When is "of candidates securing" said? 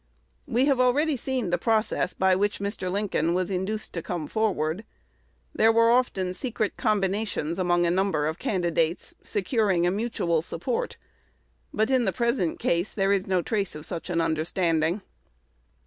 8.25-9.85